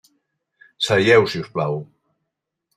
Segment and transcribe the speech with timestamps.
[0.85, 1.79] Seieu, si us plau.